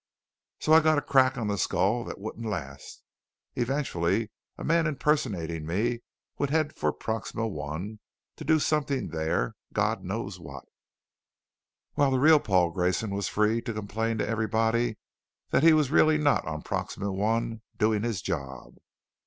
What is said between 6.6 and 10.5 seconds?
for Proxima I to do something there God knows